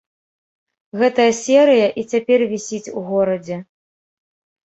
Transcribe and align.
Гэтая 1.01 1.27
серыя 1.41 1.87
і 2.01 2.05
цяпер 2.13 2.39
вісіць 2.53 2.93
у 3.01 3.05
горадзе. 3.09 3.57